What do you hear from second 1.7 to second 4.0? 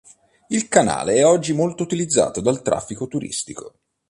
utilizzato dal traffico turistico.